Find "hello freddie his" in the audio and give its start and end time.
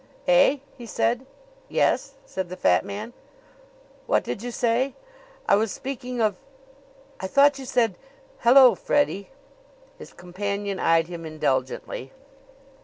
8.39-10.11